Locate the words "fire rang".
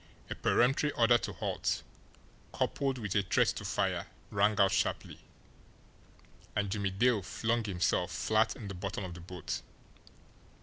3.63-4.59